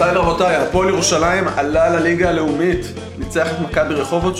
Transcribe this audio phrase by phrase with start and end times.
[0.00, 2.86] גבירותיי ורבותיי, הפועל ירושלים עלה לליגה הלאומית,
[3.18, 4.38] ניצח את מכבי רחובות 3-0.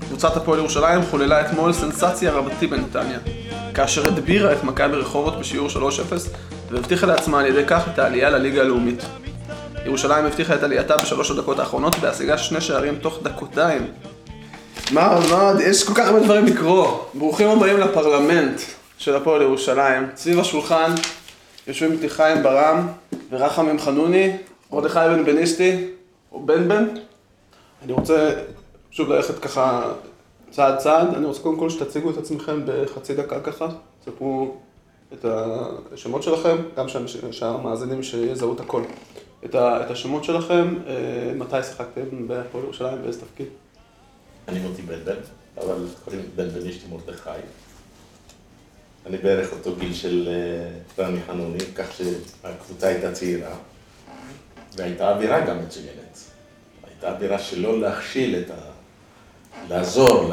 [0.00, 3.18] קבוצת הפועל ירושלים חוללה אתמול סנסציה רבתי בנתניה,
[3.74, 5.78] כאשר הדבירה את מכבי רחובות בשיעור 3-0
[6.70, 9.02] והבטיחה לעצמה על ידי כך את העלייה לליגה הלאומית.
[9.86, 13.86] ירושלים הבטיחה את עלייתה בשלוש הדקות האחרונות בהשיגה שני שערים תוך דקותיים.
[14.90, 16.98] מה, מה, יש כל כך הרבה דברים לקרוא.
[17.14, 18.60] ברוכים הבאים לפרלמנט
[18.98, 20.06] של הפועל ירושלים.
[20.16, 20.94] סביב השולחן
[21.66, 22.88] יושבים איתי חיים ברם
[23.30, 24.36] ורחמים חנוני,
[24.76, 25.86] מרדכי בן בניסטי,
[26.32, 26.84] או בן בן.
[27.84, 28.32] אני רוצה
[28.90, 29.92] שוב ללכת ככה
[30.50, 31.14] צעד צעד.
[31.14, 33.68] אני רוצה קודם כל שתציגו את עצמכם בחצי דקה ככה.
[34.00, 34.54] תספרו
[35.12, 35.24] את
[35.92, 36.86] השמות שלכם, גם
[37.30, 38.82] שהמאזינים שיזהו את הכל.
[39.44, 43.46] את, ה, את השמות שלכם, אה, מתי שיחקתם בהפועל ירושלים, באיזה תפקיד?
[44.48, 45.16] אני מוטי בן בן,
[45.58, 47.30] אבל קוראים לי בן אשתי מרדכי.
[49.06, 53.56] אני בערך אותו גיל של אה, רמי חנוני, כך שהקבוצה הייתה צעירה,
[54.76, 56.18] והייתה אווירה גם מצוינת.
[56.86, 58.54] הייתה אווירה שלא להכשיל את ה...
[59.68, 60.30] לעזור.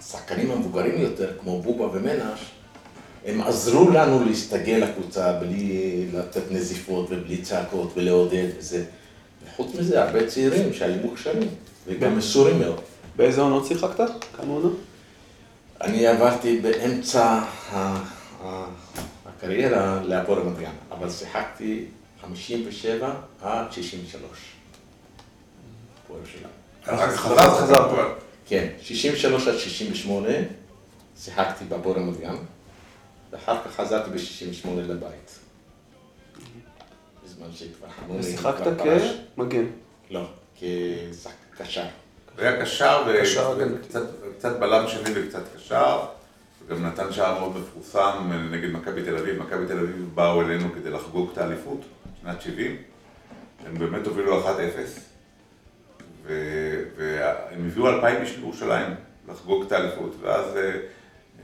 [0.00, 2.40] השחקנים המבוגרים יותר, כמו בובה ומנש,
[3.24, 8.84] הם עזרו לנו להסתגל לקבוצה בלי לתת נזיפות ובלי צעקות ולעודד וזה.
[9.46, 11.48] וחוץ מזה, הרבה צעירים שהיו מוכשרים
[11.86, 12.80] וגם מסורים מאוד.
[13.16, 14.10] באיזה עונות שיחקת?
[14.36, 14.76] כמה עונות?
[15.80, 17.40] אני עברתי באמצע
[19.26, 21.84] הקריירה להפועל רמת גן, אבל שיחקתי
[22.28, 24.30] 57 עד 63.
[26.04, 26.46] הפועל ירושלים.
[26.84, 27.90] אחר כך חזרת, חזרת.
[27.90, 28.06] הפועל.
[28.46, 30.28] כן, 63 עד 68
[31.18, 32.36] שיחקתי בהפועל רמת גן,
[33.32, 35.38] ואחר כך חזרתי ב-68 לבית.
[37.24, 38.66] בזמן שכבר חנוני ושיחקת.
[39.36, 39.64] כמגן.
[40.10, 40.24] לא,
[40.58, 41.84] כקשר.
[42.36, 43.02] הוא היה קשר.
[43.58, 44.02] וקצת
[44.38, 46.00] קצת בלם שני וקצת קשר,
[46.66, 49.42] וגם נתן שער מאוד מפורסם נגד מכבי תל אביב.
[49.42, 51.80] מכבי תל אביב באו אלינו כדי לחגוג את האליפות,
[52.24, 52.76] שנת 70.
[53.66, 54.46] הם באמת הובילו 1-0,
[56.26, 58.94] ו- והם הביאו 2,000 איש לירושלים
[59.28, 60.70] לחגוג את האליפות, ואז אה,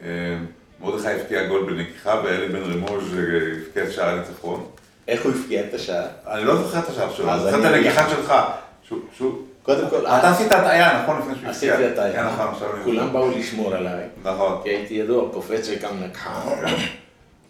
[0.02, 0.36] אה,
[0.80, 3.22] מרדכי הבקיע גול בנגיחה, ואלי בן רימוז' אה,
[3.66, 4.66] הבקיע את שער הניצחון.
[5.08, 6.06] איך הוא הבקיע את השער?
[6.26, 8.34] אני לא זוכר את השער שלו, אני זוכר את הנגיחה שלך.
[8.82, 11.18] שהוא- שהוא- קודם כל, אתה עשית הטעיה, נכון?
[11.18, 11.84] לפני שהוא עשיתי.
[11.84, 12.12] הטעיה.
[12.12, 12.68] כן, נכון.
[12.84, 14.60] כולם באו לשמור עליי, נכון.
[14.62, 16.42] כי הייתי ידוע, קופץ וגם נגחה.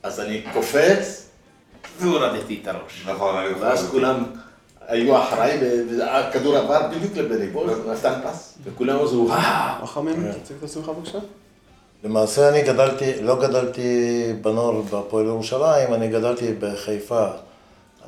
[0.03, 1.30] אז אני קופץ,
[2.01, 3.07] והורדתי את הראש.
[3.07, 3.35] נכון.
[3.61, 4.25] ואז כולם
[4.89, 5.61] היו אחראים,
[5.99, 9.83] והכדור עבר בדיוק לבריבול, הוא נתן פס, וכולם אמרו, וואו.
[9.83, 11.19] רחמים, תציג את עצמך בבקשה.
[12.05, 13.93] למעשה אני גדלתי, לא גדלתי
[14.43, 17.27] בנוער בהפועל ירושלים, אני גדלתי בחיפה.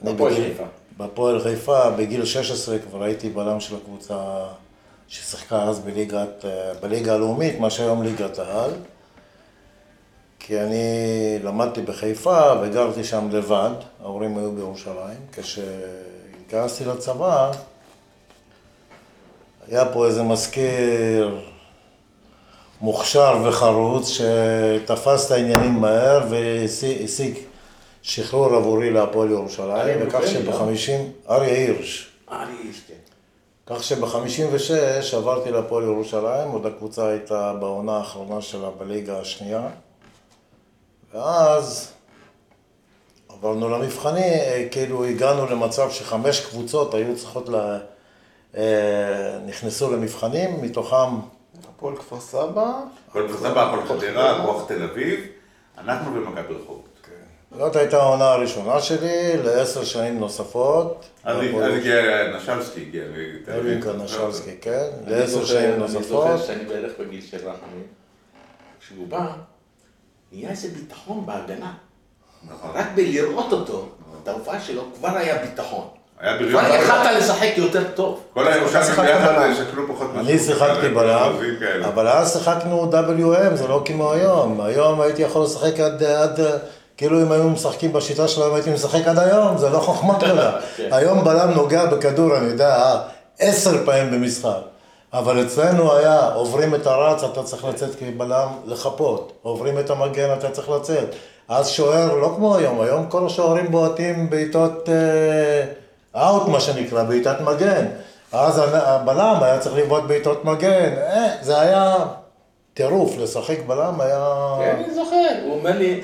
[0.04, 0.62] בגיל- חיפה.
[0.96, 4.14] בהפועל חיפה, בגיל 16 כבר הייתי בלם של הקבוצה
[5.08, 8.70] ששיחקה אז בליגת, אה, בליגה הלאומית, מה שהיום ליגת העל.
[10.44, 13.70] כי אני למדתי בחיפה וגרתי שם לבד,
[14.02, 15.18] ההורים היו בירושלים.
[15.32, 17.50] כשהתגייסתי לצבא,
[19.68, 21.40] היה פה איזה מזכיר
[22.80, 27.38] מוכשר וחרוץ שתפס את העניינים מהר והשיג
[28.02, 32.94] שחרור עבורי להפועל אריה ירושלים, וכך שבחמישים, אריה הירש, ארי איש, כן.
[33.66, 39.68] כך שב-56 עברתי להפועל ירושלים, עוד הקבוצה הייתה בעונה האחרונה שלה בליגה השנייה,
[41.14, 41.92] ואז
[43.28, 47.78] עברנו למבחני, אה, כאילו הגענו למצב שחמש קבוצות היו צריכות ל...
[48.56, 51.16] אה, נכנסו למבחנים, מתוכם
[51.68, 52.72] הפועל כפר סבא.
[53.08, 55.20] הפועל כפר סבא, הפועל חדרה, כוח תל אביב,
[55.78, 56.88] אנחנו ומכבי רחובות.
[57.58, 61.04] זאת הייתה העונה הראשונה שלי, לעשר שנים נוספות.
[61.24, 61.36] אז
[61.76, 63.88] הגיע נשלסקי, הגיע מתל אביב.
[63.88, 66.02] נשלסקי, כן, אני לעשר שנים אני נוספות.
[66.02, 67.86] זוכר שאני בערך בגיל של רחמים.
[68.80, 69.32] כשהוא בא,
[70.32, 71.72] נהיה איזה ביטחון בהגנה.
[72.50, 72.70] נכון.
[72.74, 73.88] רק בלראות אותו,
[74.22, 75.88] את ההופעה שלו, כבר היה ביטחון.
[76.20, 76.82] היה כבר בריון.
[76.82, 78.20] יכלת לשחק יותר טוב.
[78.34, 79.54] כל הירושלמים ביחד בלם.
[79.54, 81.88] שקלו פחות אני שיחקתי בלם, כאלה.
[81.88, 84.60] אבל אז שיחקנו WM, זה לא כמו היום.
[84.60, 86.40] היום הייתי יכול לשחק עד, עד,
[86.96, 90.52] כאילו אם היו משחקים בשיטה שלהם הייתי משחק עד היום, זה לא חוכמה גדולה.
[90.76, 90.88] כן.
[90.92, 93.00] היום בלם נוגע בכדור, אני יודע,
[93.38, 94.71] עשר פעמים במשחק.
[95.12, 99.32] אבל אצלנו היה, עוברים את הרץ, אתה צריך לצאת כבלם לחפות.
[99.42, 101.08] עוברים את המגן, אתה צריך לצאת.
[101.48, 104.88] אז שוער, לא כמו היום, היום כל השוערים בועטים בעיטות
[106.16, 107.86] אאוט, מה שנקרא, בעיטת מגן.
[108.32, 110.94] אז הבלם היה צריך לבעוט בעיטות מגן.
[110.96, 111.94] אה, זה היה
[112.74, 114.54] טירוף, לשחק בלם היה...
[114.58, 115.28] כן, אני זוכר.
[115.44, 116.00] הוא אומר לי,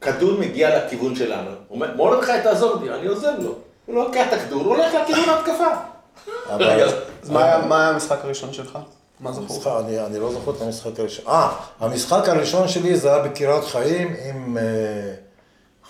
[0.00, 1.50] כדור מגיע לכיוון שלנו.
[1.68, 3.52] הוא אומר, מרדכי תעזור לי, אני עוזר לו.
[3.86, 5.93] הוא לוקח את הכדור, הוא הולך לכיוון ההתקפה.
[6.50, 6.82] אבל...
[7.22, 8.78] אז מה היה- מה היה המשחק הראשון שלך?
[9.20, 9.70] מה זכור לך?
[9.86, 11.24] אני, אני לא זוכר את המשחק הראשון.
[11.28, 11.48] אה,
[11.80, 14.62] המשחק הראשון שלי זה היה בקריית חיים עם אה,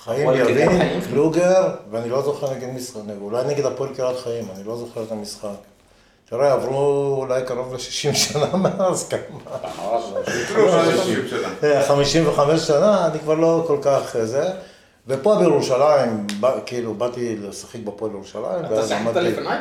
[0.04, 1.00] חיים יבין.
[1.10, 5.12] קלוגר, ואני לא זוכר נגד משחק, אולי נגד הפועל קריית חיים, אני לא זוכר את
[5.12, 5.48] המשחק.
[6.30, 9.56] תראה, עברו אולי קרוב ל-60 שנה מאז, כמה?
[10.28, 11.82] אפילו לא 60 שנה.
[11.88, 14.50] 55 שנה, אני כבר לא כל כך אה, זה.
[15.08, 18.64] ופה בירושלים, בא- כאילו, באתי לשחק בפועל ירושלים.
[18.66, 19.58] אתה ואז שיחקת למדתי- לפניי.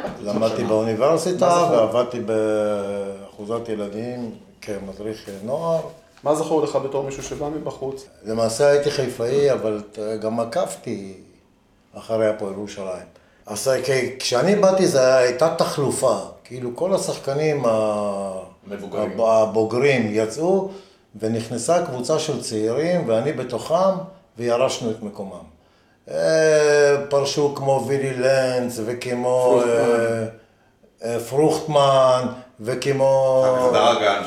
[0.68, 1.68] באוניברסיטה?
[1.72, 4.32] ועבדתי באחוזת ילדים
[4.62, 5.80] כמדריך נוער.
[6.24, 8.06] מה זכור לך בתור מישהו שבא מבחוץ?
[8.26, 9.82] למעשה הייתי חיפאי, אבל
[10.22, 11.14] גם עקבתי
[11.98, 13.06] אחרי הפועל ירושלים.
[13.46, 17.64] אז כ- כשאני באתי זו הייתה תחלופה, כאילו כל השחקנים
[18.68, 19.20] מבוגרים.
[19.20, 20.70] הבוגרים יצאו,
[21.20, 23.94] ונכנסה קבוצה של צעירים, ואני בתוכם,
[24.38, 25.54] וירשנו את מקומם.
[26.12, 30.26] אה, פרשו כמו וילי לנץ, וכמו אה,
[31.04, 32.22] אה, פרוכטמן,
[32.62, 33.44] וכמו...
[33.74, 34.22] דרגן,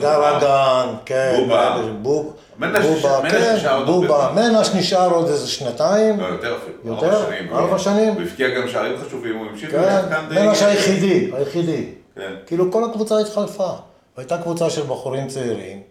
[0.00, 1.34] דרגן, כן.
[1.40, 1.76] בובה.
[2.02, 2.86] בובה, מנש
[3.30, 6.20] כן, נשאר עוד מנש נשאר עוד איזה שנתיים.
[6.20, 6.94] לא, יותר אפילו.
[6.94, 7.24] יותר?
[7.52, 8.14] ארבע שנים.
[8.14, 11.86] הוא הבקיע גם שערים חשובים, הוא המשיך כן, מנש היחידי, היחידי.
[12.16, 12.32] כן.
[12.46, 13.70] כאילו כל הקבוצה התחלפה.
[14.16, 15.82] הייתה קבוצה של בחורים צעירים,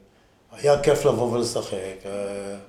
[0.61, 2.11] היה כיף לבוא ולשחק, אה,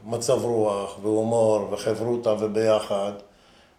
[0.05, 3.13] מצב רוח והומור וחברותא וביחד.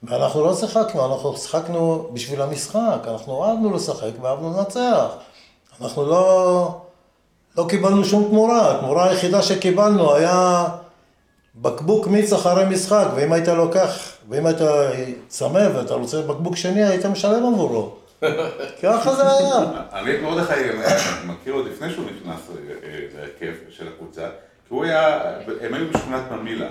[0.03, 5.05] ואנחנו לא שיחקנו, אנחנו שיחקנו בשביל המשחק, אנחנו אהבנו לשחק ואהבנו לנצח.
[5.81, 6.81] אנחנו לא,
[7.57, 10.65] לא קיבלנו שום תמורה, התמורה היחידה שקיבלנו היה
[11.55, 13.99] בקבוק מיץ אחרי משחק, ואם היית לוקח,
[14.29, 14.57] ואם היית
[15.27, 17.89] צמא ואתה רוצה בקבוק שני, היית משלם עבורו.
[18.83, 19.83] ככה זה היה.
[19.93, 20.53] אני את מרדכי
[21.25, 24.29] מכיר עוד לפני שהוא נכנס אה, אה, להרכב של הקבוצה,
[24.67, 25.19] כי הוא היה,
[25.61, 26.67] הם היו בשכונת ממילא,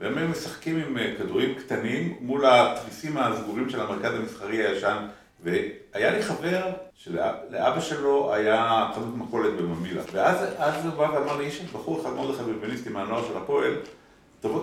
[0.00, 5.06] והם היו משחקים עם אה, כדורים קטנים מול התריסים הסגורים של המרכז המסחרי הישן,
[5.44, 11.44] והיה לי חבר שלאבא שלו היה חנות מכולת בממילא, ואז אז הוא בא ואמר לי,
[11.44, 13.74] יש בחור אחד מרדכי בלבניסטי מהנוער של הפועל,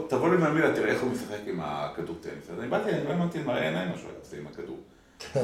[0.08, 2.50] תבוא, לממילא, תראה איך הוא משחק עם הכדור טניס.
[2.52, 4.78] אז אני באתי, אני לא האמנתי למראה עיניים מה שהוא היה עושה עם הכדור.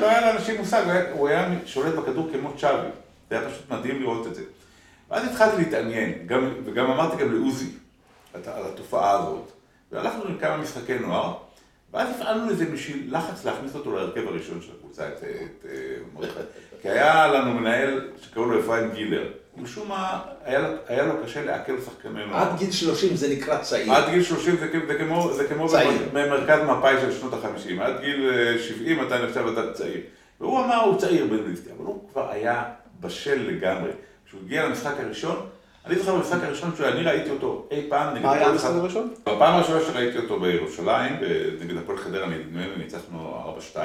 [0.00, 0.82] לא היה לאנשים מושג,
[1.12, 2.88] הוא היה- שולט בכדור כמו צ'אבי.
[3.30, 4.42] זה היה פשוט מדהים לראות את זה.
[5.10, 7.70] ואז התחלתי להתעניין, גם- וגם אמרתי גם לעוזי
[8.34, 9.52] על התופעה הזאת.
[9.92, 11.34] והלכנו עם כמה משחקי נוער,
[11.92, 15.70] ואז הפעלנו איזה בשביל לחץ להכניס אותו להרכב הראשון של הקבוצה, את, את, אה,
[16.14, 16.38] מרדכי.
[16.82, 19.22] כי היה לנו מנהל שקראו לו אפרים גילר.
[19.56, 22.42] משום מה, היה היה לו קשה לעכל שחקני נוער.
[22.42, 23.92] עד גיל 30 זה נקרא צעיר.
[23.92, 25.68] עד גיל 30 זה, זה כמו, זה כמו.
[26.12, 30.00] במרכז מפא"י של שנות ה-50, עד גיל אה, 70 אתה נחשב אתה צעיר.
[30.40, 32.64] והוא אמר, הוא צעיר בנליסטי, אבל הוא כבר היה
[33.00, 33.90] בשל לגמרי.
[34.26, 35.46] כשהוא הגיע למשחק הראשון,
[35.86, 39.10] אני זוכר במשחק הראשון שאני ראיתי אותו אי פעם נגד מה היה המשחק הראשון?
[39.22, 41.16] בפעם הראשונה שראיתי אותו בירושלים,
[41.60, 43.42] נגד הפועל חדרה, נדמה לי, ניצחנו
[43.74, 43.78] 4-2.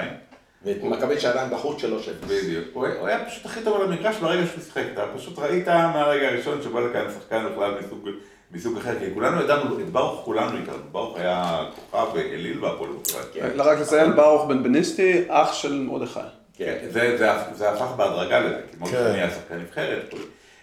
[0.66, 1.86] ואת מכבי שעריים בחוץ 3-0.
[2.28, 2.66] בדיוק.
[2.74, 4.84] הוא היה- הוא היה פשוט הכי טוב על המגרש ברגע שהוא שיחק.
[4.94, 8.10] אתה פשוט ראית מהרגע הראשון שבא לכאן שחקן בכלל מסוג,
[8.52, 9.00] מסוג אחר.
[9.00, 10.84] כי כולנו ידענו, את ברוך כולנו הכרנו.
[10.92, 13.24] ברוך היה כוכב אליל והפועל ירושלים.
[13.34, 13.50] כן.
[13.58, 16.20] רק לציין, ברוך בן בניסטי, אח של מרדכי.
[16.58, 16.78] כן.
[16.90, 19.06] זה, זה, זה הפך בהדרגה לזה, כי מוטי כן.
[19.06, 20.14] היה שחקן נבחרת.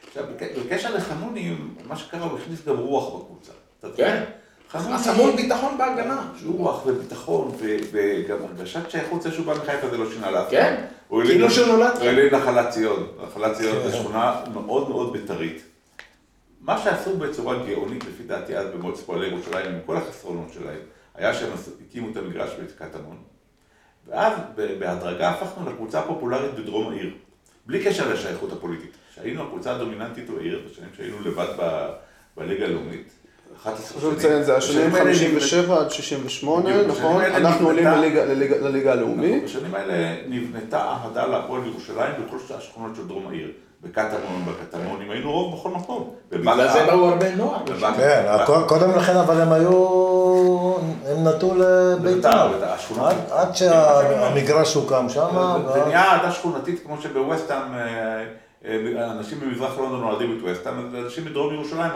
[0.08, 1.52] עכשיו, בק- בקשר לחנוני,
[1.88, 3.52] מה שקרה, הוא הכניס גם רוח בקבוצה.
[3.96, 4.22] כן.
[4.74, 6.22] אז המון ביטחון בהגנה.
[6.46, 7.52] רוח וביטחון,
[7.92, 10.50] וגם הרגשת שייכות זה שהוא בא מחיפה זה לא שינה לאף אחד.
[10.50, 10.84] כן.
[11.08, 12.04] כאילו יליד- שהוא נולד הוא.
[12.04, 13.06] יליד נחלת ציון.
[13.28, 13.88] נחלת ציון כן.
[13.90, 15.62] זו שכונה מאוד מאוד בית"רית.
[16.60, 20.78] מה שעשו בצורה גאונית לפי דעתי אז במועצת פועלי ירושלים, עם כל החסרונות שלהם,
[21.14, 21.50] היה שהם
[21.88, 23.16] הקימו את המגרש ואת קטמון,
[24.08, 27.14] ואז בהדרגה הפכנו לקבוצה הפופולרית בדרום העיר,
[27.66, 28.90] בלי קשר לשייכות הפוליטית.
[29.14, 31.46] שהיינו הקבוצה הדומיננטית בעיר, בשנים שהיינו לבד
[32.36, 33.08] בליגה הלאומית.
[33.66, 37.22] 11 חשוב לציין, זה השנים בשנים האלה 57 עד 68, בדיוק, בשנים נכון?
[37.22, 37.84] אנחנו עולים
[38.62, 39.44] לליגה- הלאומית.
[39.44, 39.94] בשנים האלה
[40.28, 43.50] נבנתה אהדה להפועל ירושלים בכל השכונות של דרום העיר.
[43.82, 46.10] בקטמון, בקטמונים, היינו רוב בכל מקום.
[46.30, 47.58] בגלל זה באו הרבה נוער.
[47.96, 48.24] כן,
[48.66, 49.72] קודם לכן, אבל הם היו,
[51.08, 52.48] הם נטו לביתר.
[53.30, 55.28] עד- שהמגרש הוקם שם,
[55.74, 58.24] זה נהיה אהדה שכונתית כמו שבווסטהאם, אה,
[58.64, 61.90] אנשים ממזרח לונדון אוהדים את ווסטהאם, אנשים מדרום ירושלים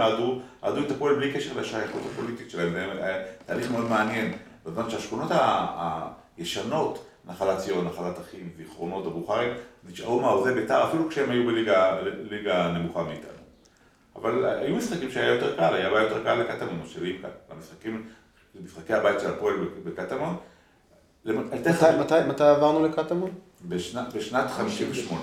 [0.65, 2.87] אהדו את הפועל בלי קשר לשייכות הפוליטית שלהם, זה
[3.47, 4.33] תהליך מאוד מעניין.
[4.67, 9.53] בזמן שהשכונות ה- הישנות, נחלת ציון, נחלת אחים, זיכרונות, הבוכרים,
[9.91, 13.31] נשארו מעוזי בית"ר אפילו כשהם היו בליגה ליגה נמוכה מאיתנו.
[14.17, 17.31] אבל היו משחקים שהיה יותר קל, היה יותר קל לקטמון, או שלי כאן.
[17.51, 18.07] המשחקים,
[18.65, 19.55] משחקי הבית של הפועל
[19.85, 20.37] בקטמון.
[21.25, 23.31] מתי- עברנו לקטמון?
[24.15, 25.21] בשנת 58.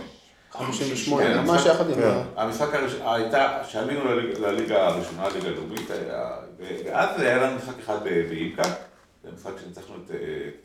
[0.57, 2.01] 58, כן, ממש המשחק- יחד עם כן.
[2.36, 2.41] ה...
[2.43, 6.36] המשחק הראשון, הייתה, כשעלינו לליג- לליגה הראשונה, הליגה הלאומית, היה-
[6.86, 8.63] ואז היה לנו משחק אחד באימקה,
[9.24, 10.12] זה משחק שניצחנו את,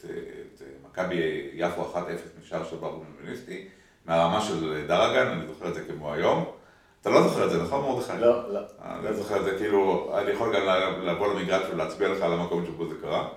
[0.04, 1.21] את מכבי
[1.54, 1.97] יפו 1-0
[2.45, 3.68] משער של ברוך מוניסטי,
[4.07, 6.45] מהרמה של דרגן, אני זוכר את זה כמו היום.
[7.00, 8.12] אתה לא זוכר את זה, נכון מרדכי?
[8.21, 8.61] לא, לא.
[8.85, 10.62] אה, אני זוכר את זה, כאילו, אני יכול גם
[11.02, 13.28] לבוא למגרש ולהצביע לך על המקום שבו זה קרה.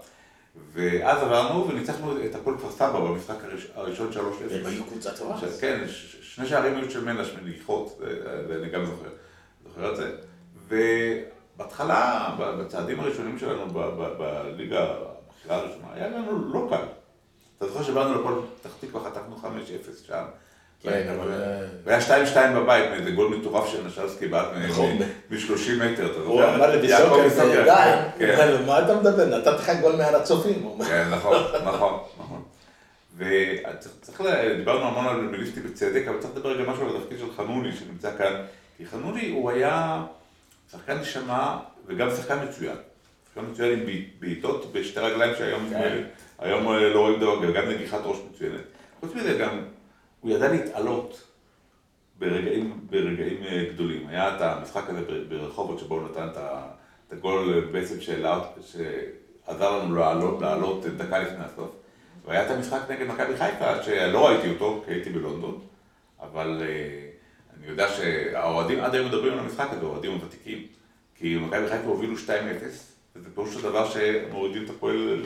[0.74, 4.18] ואז עברנו וניצחנו את הפועל כפר סבא במשחק הראש- הראשון 3-0.
[4.56, 5.38] הם היו קבוצה טובה.
[5.62, 5.84] כן,
[6.22, 9.10] שני שערים היו של מנש מניחות, זה- זה אני גם זוכר,
[9.68, 10.12] זוכר את זה.
[11.58, 13.68] ובהתחלה, בצעדים הראשונים שלנו
[14.18, 16.84] בליגה הבכירה הראשונה, היה לנו לא קל.
[17.58, 20.24] אתה זוכר שבאנו לכל פתח תקווה, חטפנו 5-0 שם.
[20.84, 22.10] כן, אבל, אה, והיה 2-2
[22.56, 24.98] בבית, מאיזה גול מטורף של נשלסקי בעט נכון.
[25.30, 26.26] מ-30 מטר, אתה זוכר?
[26.26, 28.64] הוא אמר לביסוקר, ביסוקר, די, כן.
[28.68, 29.26] מה אתה מדבר?
[29.38, 30.70] נתתי לך גול מעל הצופים.
[30.88, 32.44] כן, נכון, נכון, נכון.
[33.18, 34.22] וצריך,
[34.58, 38.10] דיברנו המון על מיליסטי בצדק, אבל צריך לדבר גם משהו על התפקיד של חנוני שנמצא
[38.18, 38.34] כאן,
[38.78, 40.04] כי חנוני הוא היה
[40.72, 42.76] שחקן נשמה וגם שחקן מצוין.
[43.30, 45.98] שחקן מצוין עם בעיט- בעיטות בשתי רגליים שהיום כן.
[46.40, 48.62] היום אה, לא רואים דבר, גם נגיחת ראש מצוינת.
[49.00, 49.60] חוץ מזה גם,
[50.22, 51.28] הוא ידע להתעלות
[52.20, 54.08] ברגעים, ברגעים אה, גדולים.
[54.08, 56.28] היה את המשחק הזה ברחובות שבו הוא נתן
[57.08, 61.70] את הגול אה, בעצם שהעלה- שעזר לנו לעלות, לעלות דקה לפני הסוף.
[62.26, 65.60] והיה את המשחק נגד מכבי חיפה, שלא ראיתי אותו, כי הייתי בלונדון,
[66.22, 67.08] אבל אה,
[67.60, 70.66] אני יודע שהאוהדים עד היום מדברים על המשחק הזה, האוהדים הוותיקים.
[71.16, 72.28] כי מכבי חיפה הובילו 2-0,
[73.16, 75.22] וזה פירוש הדבר שמורידים את הפועל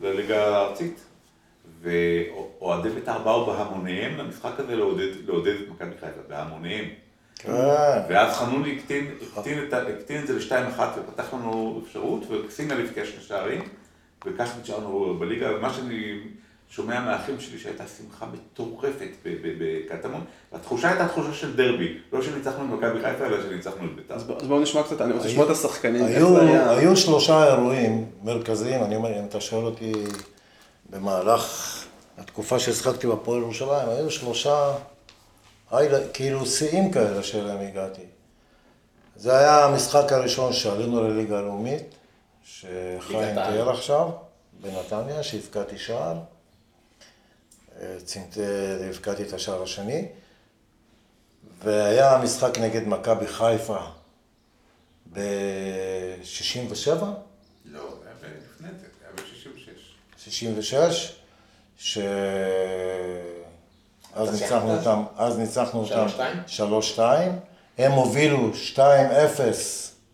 [0.00, 1.04] לליגה הארצית.
[1.82, 6.84] ואוהדי בית"ר באו בהמוניהם למשחק הזה לעודד, לעודד את מכבי חיפה, בהמוניהם.
[7.38, 7.52] כן.
[8.08, 9.06] ואז חנוני הקטין,
[9.36, 13.62] הקטין, את, הקטין את זה ל-2-1 ופתח לנו אפשרות, וקסינגל הבקיע שני שערים,
[14.26, 16.20] וכך נשארנו בליגה, ומה שאני
[16.70, 20.20] שומע מהאחים שלי שהייתה שמחה מטורפת ב- ב- בקטמון,
[20.52, 24.14] והתחושה הייתה תחושה של דרבי, לא שניצחנו את מכבי חיפה, אלא שניצחנו את בית"ר.
[24.14, 26.04] אז בואו נשמע קצת, אני רוצה לשמוע את השחקנים.
[26.68, 29.92] היו שלושה אירועים מרכזיים, אני אומר, אם אתה שואל אותי
[30.90, 31.74] במהלך
[32.18, 34.74] התקופה שהשחקתי בפועל ירושלים, היו שלושה,
[36.12, 38.02] כאילו שיאים כאלה שאליהם הגעתי.
[39.16, 41.94] זה היה המשחק הראשון שעלינו לליגה הלאומית,
[42.44, 43.34] שחיים.
[43.34, 44.10] תיאר עכשיו,
[44.60, 46.18] בנתניה, שהבקעתי שער.
[47.80, 48.40] אה, צנתי,
[48.88, 50.08] הבקעתי את השער השני.
[51.62, 53.78] והיה משחק נגד מכבי חיפה
[55.12, 55.18] ב-67,
[57.64, 60.17] לא, זה היה לפני זה, זה היה ב-66.
[60.30, 61.12] 66,
[61.78, 61.98] ש...
[64.14, 64.76] אז אתה ניצחנו?
[64.76, 66.06] אותם, אז ניצחנו אותם
[66.56, 66.96] 3-2?
[66.96, 67.00] 3-2,
[67.78, 68.80] הם הובילו 2-0,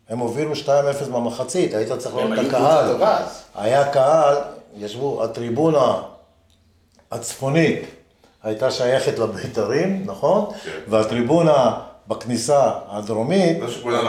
[0.08, 0.68] הם הובילו 2-0
[1.04, 2.96] במחצית, היית צריך לראות את הקהל.
[3.54, 4.36] היה קהל,
[4.76, 6.02] ישבו, הטריבונה
[7.10, 7.82] הצפונית
[8.42, 10.46] הייתה שייכת לבית"רים, נכון?
[10.64, 10.70] כן.
[10.88, 14.06] והטריבונה בכניסה הדרומית, לא שכולם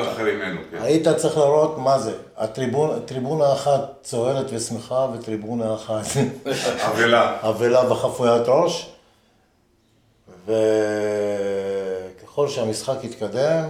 [0.71, 0.77] כן.
[0.81, 2.13] היית צריך לראות מה זה.
[2.37, 6.03] הטריבונה, טריבונה אחת צוערת ושמחה וטריבונה אחת
[6.91, 7.37] אבלה.
[7.41, 8.91] אבלה וחפוית ראש.
[10.45, 13.65] וככל שהמשחק התקדם,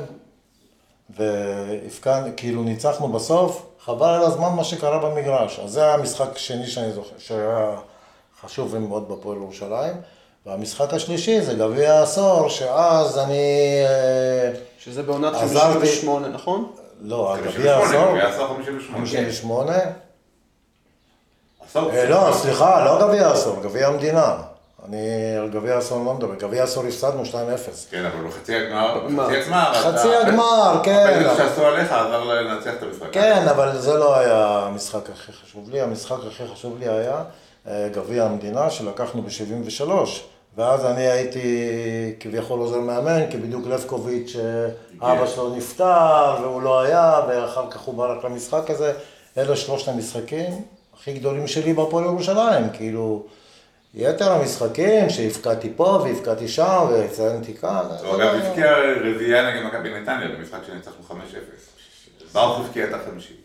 [1.09, 5.59] והפקענו, כאילו ניצחנו בסוף, חבל על הזמן מה שקרה במגרש.
[5.59, 7.77] אז זה היה המשחק השני שאני זוכר, שהיה
[8.41, 9.95] חשוב מאוד בפועל ירושלים.
[10.45, 13.33] והמשחק השלישי זה גביע העשור, שאז אני...
[13.85, 15.73] אה, שזה בעונת עזרתי.
[15.73, 16.71] 58, נכון?
[17.01, 18.97] לא, גביע 58, העשור, גביע העשור 58.
[18.97, 19.73] 58.
[21.69, 21.91] עשור.
[21.91, 24.35] אה, לא, סליחה, לא גביע העשור, גביע המדינה.
[24.89, 27.35] אני על גביע העשור לא מדבר, גביע העשור הפסדנו 2-0.
[27.89, 29.07] כן, אבל בחצי הגמר.
[29.07, 31.07] בחצי הגמר, חצי הגמר, כן.
[31.09, 33.07] הפנדל שעשו עליך עזר לנצח את המשחק.
[33.11, 37.23] כן, אבל זה לא היה המשחק הכי חשוב לי, המשחק הכי חשוב לי היה
[37.67, 39.91] אה, גביע המדינה שלקחנו ב-73,
[40.57, 41.69] ואז אני הייתי
[42.19, 44.35] כביכול עוזר מאמן, כי בדיוק לבקוביץ',
[45.01, 48.93] אבא שלו נפטר והוא לא היה, ואחר כך הוא בא רק למשחק הזה.
[49.37, 50.61] אלה שלושת המשחקים
[50.99, 53.23] הכי גדולים שלי בהפועל ירושלים, כאילו,
[53.93, 57.85] יתר המשחקים שהבקעתי פה והבקעתי שם וציינתי כאן.
[58.03, 61.13] הוא לא אגב הבקיע רביעייה נגד מכבי נתניה במשחק שניצחנו 5-0.
[62.33, 63.44] ברוך הבקיע את החמישי.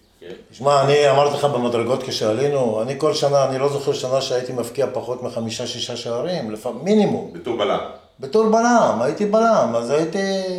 [0.52, 4.86] תשמע, אני אמרתי לך במדרגות כשעלינו, אני כל שנה, אני לא זוכר שנה שהייתי מבקיע
[4.92, 7.30] פחות מחמישה-שישה שערים, לפעמים, מינימום.
[7.32, 7.78] בתור בלם.
[8.20, 10.18] בתור בלם, הייתי בלם, אז הייתי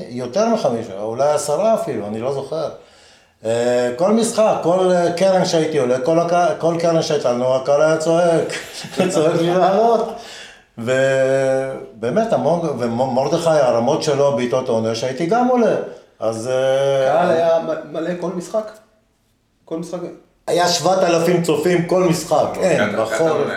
[0.09, 2.69] יותר מחמישה, אולי עשרה אפילו, אני לא זוכר.
[3.45, 6.59] אה, כל משחק, כל אה, קרן שהייתי עולה, כל, הק...
[6.59, 8.53] כל קרן שהייתה לנו, הקהל היה צועק,
[9.13, 10.07] צועק לי לעלות.
[10.77, 15.75] ובאמת, המון, ומרדכי, הרמות שלו, בעיטות עונש, הייתי גם עולה.
[16.19, 16.47] אז...
[16.47, 17.59] אה, קהל היה
[17.91, 18.71] מלא כל משחק?
[19.71, 19.99] כל משחק?
[20.47, 23.47] היה 7,000 צופים כל משחק, כן, קטמון בחורף.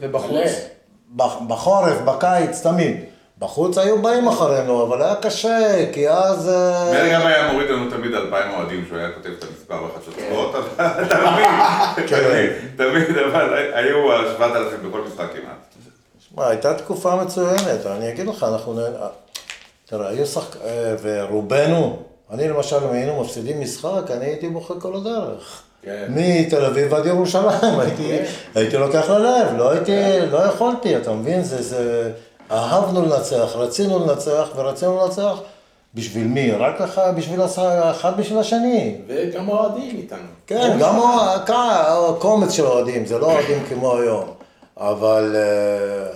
[0.00, 0.50] ובחוץ?
[1.16, 2.96] בח- בחורף, בקיץ, תמיד.
[3.38, 5.58] בחוץ היו באים אחרינו, אבל היה קשה,
[5.92, 6.48] כי אז...
[6.48, 10.14] אה, מאיר גם היה מוריד לנו תמיד 2,000 אוהדים שהוא היה כותב את המספר בחדשות
[10.26, 11.46] ספורות, אבל תמיד,
[12.08, 12.50] כן.
[12.76, 13.96] תמיד, תמיד, אבל היו
[14.36, 15.74] 7,000 בכל משחק כמעט.
[16.30, 18.80] שמע, הייתה תקופה מצוינת, אני אגיד לך, אנחנו...
[19.86, 20.56] תראה, היו שחק...
[20.64, 22.02] אה, ורובנו,
[22.32, 25.62] אני למשל, אם היינו מפסידים משחק, אני הייתי בוכה כל הדרך.
[25.82, 26.06] כן.
[26.08, 28.18] מתל אביב עד ירושלים, הייתי,
[28.54, 31.42] הייתי לוקח ללב, לא הייתי, לא יכולתי, אתה מבין?
[31.42, 32.12] זה, זה,
[32.50, 35.38] אהבנו לנצח, רצינו לנצח ורצינו לנצח.
[35.94, 36.50] בשביל מי?
[36.50, 37.40] רק ככה, בשביל
[37.90, 38.96] אחד בשביל השני.
[39.06, 40.18] וגם אוהדים איתנו.
[40.46, 41.00] כן, גם
[41.58, 44.24] הקומץ של האוהדים, זה לא אוהדים כמו היום,
[44.76, 46.12] אבל אה,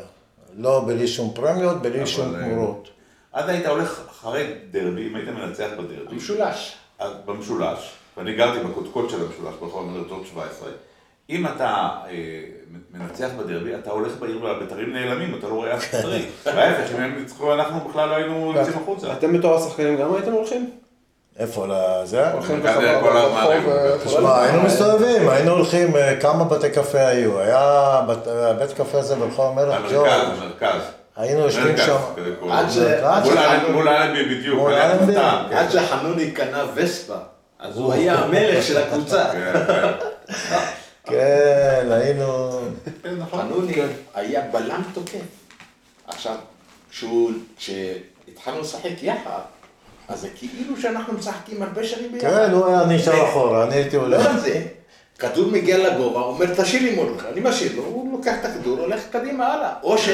[0.57, 2.89] לא בלי שום פרמיות, בלי שום אה, תמורות.
[3.33, 6.77] אז היית הולך אחרי דרבי, אם היית מנצח בדרבי, משולש.
[6.99, 10.69] אז במשולש, ואני גרתי בקודקוד של המשולש, ברחוב המדרטות 17,
[11.31, 11.67] אם אתה
[12.09, 12.13] אה,
[12.95, 16.25] מנצח בדרבי, אתה הולך בעיר והבית"רים נעלמים, אתה לא רואה אף בית"רי.
[16.47, 19.13] להפך, אם הם ניצחו, אנחנו בכלל לא היינו יוצאים החוצה.
[19.13, 20.71] אתם בתור השחקנים גם הייתם הולכים?
[21.39, 22.33] איפה לזה?
[22.33, 22.81] הולכים ככה.
[22.81, 28.73] אה, תשמע, היינו מסתובבים, היינו הולכים, אה, כמה בתי קפה היו, היה בת- אה, בית
[28.73, 30.81] קפה הזה ברחוב המלך ג'ורג', המרכז, המרכז.
[31.17, 31.97] היינו יושבים שם,
[32.51, 32.67] עד.
[32.71, 32.79] ש-
[33.73, 35.15] מול אלנבי- בדיוק, מול אלנבי.
[35.15, 35.57] כן.
[35.57, 37.17] עד שחנוני קנה וספה,
[37.59, 39.25] אז הוא היה המלך של הקבוצה.
[39.33, 39.93] כן, כן.
[41.11, 42.51] כן, היינו,
[43.03, 43.41] כן, נכון.
[43.41, 43.73] חנוני
[44.15, 45.19] היה בלם תוקף.
[46.09, 46.35] עכשיו,
[47.59, 49.41] כשהתחלנו לשחק יחד,
[50.09, 52.29] אז זה כאילו שאנחנו משחקים הרבה שנים ביחד.
[52.29, 54.27] כן, הוא היה נשאר אחורה, אני הייתי לא הולך.
[54.27, 54.63] רק זה,
[55.19, 58.79] כדור מגיע לגובה, הוא אומר, תשאיר לי מרדכי, אני משאיר לו, הוא לוקח את הכדור,
[58.79, 59.73] הולך קדימה הלאה.
[59.83, 60.09] או ש-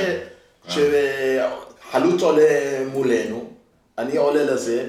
[0.68, 2.48] שחלוץ עולה
[2.92, 3.50] מולנו,
[3.98, 4.88] אני עולה לזה,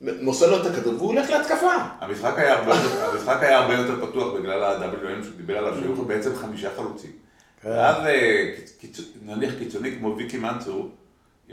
[0.00, 1.72] מוסר לו את הכדור, והוא הולך להתקפה.
[2.00, 5.94] המשחק היה הרבה יותר- המשחק היה הרבה יותר פתוח בגלל ה-WM שהוא דיבר עליו, שהיו
[6.04, 7.10] בעצם חמישה חלוצים.
[7.64, 8.54] ואז אה,
[9.22, 10.88] נניח קיצוני כמו ויקי מנצור,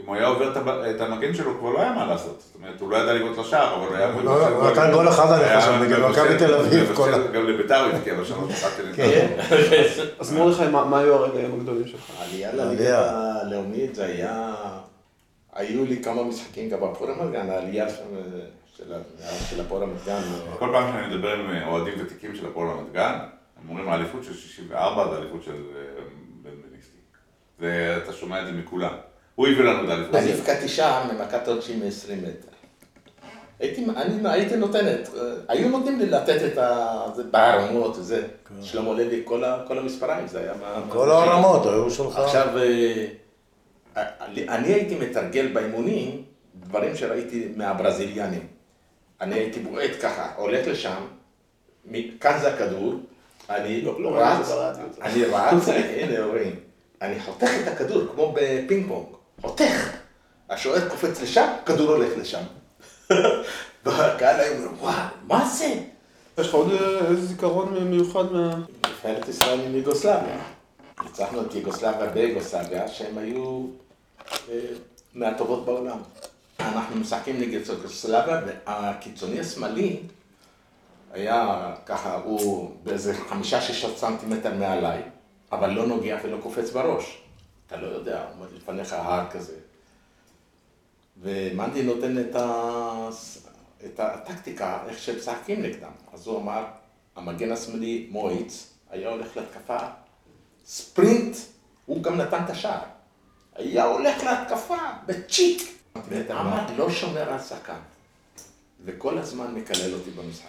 [0.00, 0.52] אם הוא היה עובר
[0.90, 2.40] את המגן שלו, כבר לא היה מה לעשות.
[2.46, 4.22] זאת אומרת, הוא לא ידע לבעוט לשער, אבל הוא היה...
[4.24, 6.92] לא, הוא נתן גול אחד, אני היה חושב, נגד מכבי תל אביב,
[7.32, 9.36] גם לביתר הוא הבקיע בשלוש אחת כן.
[10.20, 12.10] אז מרדכי, מה היו הרגעים הגדולים שלך?
[12.18, 12.52] העלייה.
[12.52, 14.54] לליגה הלאומית זה היה...
[15.52, 18.40] היו לי כמה משחקים גם בפועל רמת גן, העלייה שם, אה,
[19.50, 20.12] של הפועל רמת גן.
[20.12, 23.18] אה, כל פעם שאני מדבר עם אה, אוהדים ותיקים של הפועל רמת גן,
[23.62, 26.02] הם אומרים האליפות של 64 זה האליפות של אה,
[26.42, 26.98] בן בניסטי.
[27.58, 28.94] ואתה שומע את זה מכולם.
[29.38, 30.14] הוא הביא לנו את האליפות.
[30.14, 32.48] אני הבקעתי שער ממכת עונשין מ-20 מטר.
[33.60, 36.96] הייתי, אני הייתי נותנת, אה, היו נותנים לי לתת את ה...
[37.14, 38.26] זה בערמות וזה.
[38.62, 39.22] שלמה לוי,
[39.68, 40.52] כל המספריים, זה היה
[40.88, 41.30] כל זה שלי.
[41.30, 42.18] הרמות היו שלך.
[42.18, 43.06] עכשיו, אה,
[44.48, 46.22] אני הייתי מתרגל באימונים
[46.54, 48.46] דברים שראיתי מהברזיליאנים.
[49.20, 51.06] אני הייתי בועט ככה, הולך לשם,
[52.20, 52.94] כאן זה הכדור,
[53.50, 54.84] אני לא, לא רץ, זה ברדיו.
[55.02, 56.54] אני רץ, הנה רואים,
[57.02, 59.96] אני חותך את הכדור כמו בפינג פונג, חותך.
[60.50, 62.42] השוער קופץ לשם, כדור הולך לשם.
[63.84, 65.74] והקהל היה אומר, וואו, מה זה?
[66.38, 66.70] יש לך עוד
[67.08, 68.54] איזה זיכרון מיוחד מה...
[68.88, 70.38] נבחרת ישראל עם יוגוסלביה.
[71.04, 73.66] ניצחנו את יוגוסלביה ביוגוסלביה, שהם היו
[74.48, 74.60] אה,
[75.14, 75.98] מהטובות בעולם.
[76.60, 80.00] אנחנו משחקים נגד יוגוסלביה, והקיצוני השמאלי
[81.12, 85.02] היה ככה, הוא באיזה חמישה-שישה סנטימטר מעליי,
[85.52, 87.22] אבל לא נוגע ולא קופץ בראש.
[87.68, 89.54] אתה לא יודע, עומד לפניך הר כזה.
[91.20, 93.08] ומנדי נותן את, ה...
[93.84, 95.90] את הטקטיקה, איך שהם משחקים נגדם.
[96.12, 96.64] אז הוא אמר,
[97.16, 99.78] המגן השמאלי מויץ היה הולך להתקפה,
[100.66, 101.36] ספרינט,
[101.86, 102.80] הוא גם נתן את השער.
[103.54, 105.78] היה הולך להתקפה בצ'יק.
[106.08, 107.78] ועמד לא שומר על שחקן.
[108.84, 110.48] וכל הזמן מקלל אותי במשחק.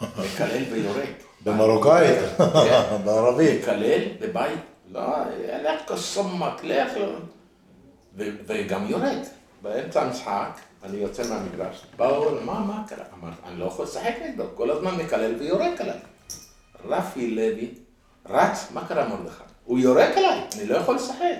[0.00, 1.10] מקלל ויורק.
[1.44, 2.44] במרוקאית, כן.
[3.04, 3.62] בערבית.
[3.62, 4.58] מקלל בבית,
[4.92, 5.00] לא,
[5.86, 6.96] כסומק, לך.
[6.96, 7.06] לא.
[8.16, 9.18] ו- וגם יורד.
[9.62, 13.04] באמצע המשחק, אני יוצא מהמגרש, באו, מה, מה קרה?
[13.14, 15.98] אמרתי, אני לא יכול לשחק נגדו, כל הזמן מקלל ויורק עליי.
[16.84, 17.74] רפי לוי
[18.28, 19.42] רץ, מה קרה מרדכי?
[19.64, 21.38] הוא יורק עליי, אני לא יכול לשחק.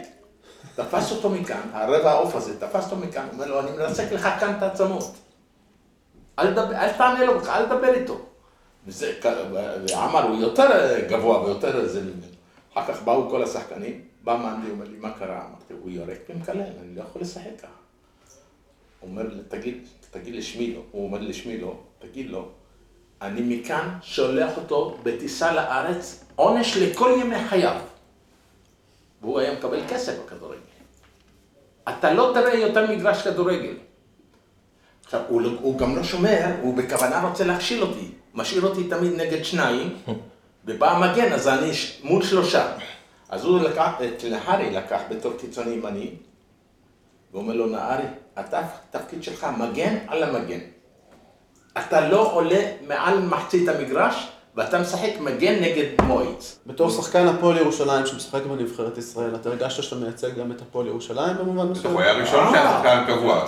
[0.75, 4.55] תפס אותו מכאן, הרבע העוף הזה, תפס אותו מכאן, אומר לו, אני מרסק לך כאן
[4.59, 5.15] את העצמות.
[6.39, 8.21] אל, אל תענה לו, אל תדבר איתו.
[8.87, 9.13] וזה,
[9.91, 12.28] ועמר הוא יותר גבוה ויותר זה ממנו.
[12.79, 15.47] אחר כך באו כל השחקנים, בא מנדי, אומר לי, מה קרה?
[15.51, 17.69] אמרתי, הוא יורק ומקלל, אני לא יכול לשחק ככה.
[19.01, 19.79] הוא אומר תגיד,
[20.11, 22.49] תגיד לשמילו, הוא אומר לשמילו, תגיד לו,
[23.23, 27.81] אני מכאן שולח אותו בטיסה לארץ, עונש לכל ימי חייו.
[29.23, 30.61] והוא היה מקבל כסף בכדורגל.
[31.89, 33.75] אתה לא תראה יותר מגרש כדורגל.
[35.05, 38.11] עכשיו, הוא, לא- הוא גם לא שומר, הוא בכוונה רוצה להכשיל אותי.
[38.35, 39.97] משאיר אותי תמיד נגד שניים,
[40.69, 42.67] ובא המגן, אז אני ש- מול שלושה.
[43.31, 46.11] אז הוא לקח, את נהרי לקח בתור קיצוני ימני,
[47.35, 48.03] ואומר לו, נהרי,
[48.41, 48.61] אתה,
[48.95, 50.59] התפקיד שלך מגן על המגן.
[51.79, 56.59] אתה לא עולה מעל מחצית המגרש, ואתה משחק מגן נגד מויץ.
[56.67, 61.37] בתור שחקן הפועל ירושלים שמשחק בנבחרת ישראל, אתה הרגשת שאתה מייצג גם את הפועל ירושלים
[61.39, 61.93] במובן מסוים?
[61.95, 63.45] הוא היה הראשון שהיה שחקן קבוע.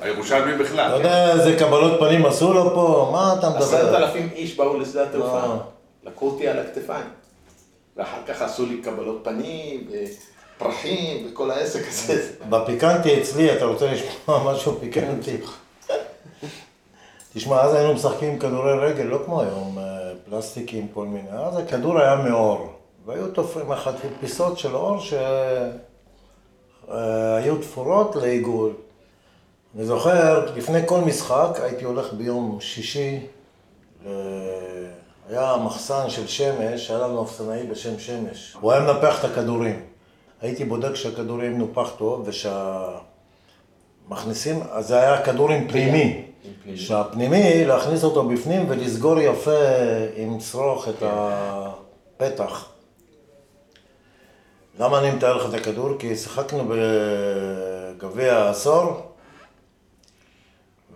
[0.00, 0.92] הירושלמי אתה בכלל.
[0.98, 3.08] יודע איזה קבלות פנים עשו לו פה?
[3.12, 3.96] מה אתה עשרת מדבר?
[3.96, 5.56] אלפים איש באו לשדה התעופה, אה.
[6.08, 7.06] לקחו אותי על הכתפיים.
[7.96, 9.88] ואחר כך עשו לי קבלות פנים,
[10.58, 12.32] פרחים וכל העסק הזה.
[12.48, 15.36] בפיקנטי אצלי, אתה רוצה לשמוע משהו פיקנטי?
[17.34, 21.28] תשמע, אז היינו משחקים כדורי רגל, לא כמו היום, אה, פלסטיקים, כל מיני.
[21.30, 22.72] אז הכדור היה מאור,
[23.06, 24.98] והיו תופרים אחת פיסות של אור
[26.88, 28.72] שהיו תפורות לעיגול.
[29.76, 33.20] אני זוכר, לפני כל משחק הייתי הולך ביום שישי,
[34.06, 34.88] ל-
[35.28, 38.56] היה מחסן של שמש, היה לנו אפסנאי בשם שמש.
[38.60, 39.82] הוא היה מנפח את הכדורים.
[40.40, 42.28] הייתי בודק שהכדורים נופח טוב
[44.06, 46.24] ושהמכניסים, אז זה היה כדור עם פנימי.
[46.44, 46.78] עם פנימי.
[46.78, 49.60] שהפנימי, להכניס אותו בפנים ולסגור יפה
[50.16, 52.68] עם שרוך את הפתח.
[54.80, 55.90] למה אני מתאר לך את הכדור?
[55.98, 59.00] כי שיחקנו בגביע העשור,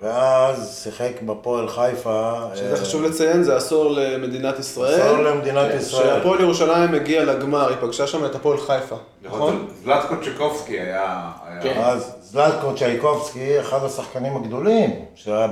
[0.03, 2.33] ואז שיחק בפועל חיפה.
[2.55, 5.01] שזה אה, חשוב לציין, זה עשור למדינת ישראל.
[5.01, 6.11] עשור למדינת כן, ישראל.
[6.17, 9.67] כשהפועל ירושלים הגיע לגמר, היא פגשה שם את הפועל חיפה, נכון?
[9.85, 11.31] זלטקו צ'קובסקי היה...
[11.49, 11.81] היה- כן.
[11.85, 15.47] אז זלטקו צ'ייקובסקי, אחד השחקנים הגדולים שהיה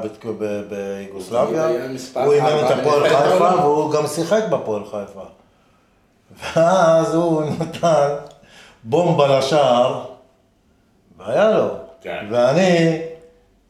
[0.68, 1.68] ביוגוסלביה,
[2.24, 3.54] הוא אימן את הפועל חיפה.
[3.60, 5.22] והוא גם שיחק בפועל חיפה.
[6.56, 8.08] ואז הוא נתן
[8.84, 10.04] בומבה לשער,
[11.18, 11.66] והיה לו.
[12.02, 12.26] כן.
[12.30, 12.98] ואני